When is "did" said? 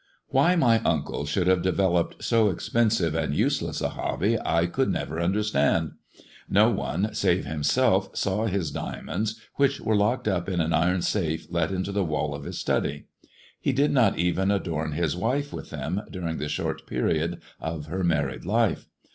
13.73-13.91